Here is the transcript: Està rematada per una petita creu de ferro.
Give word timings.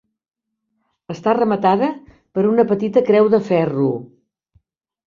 Està 1.15 1.35
rematada 1.39 1.91
per 2.39 2.47
una 2.55 2.67
petita 2.73 3.07
creu 3.13 3.31
de 3.37 3.43
ferro. 3.53 3.93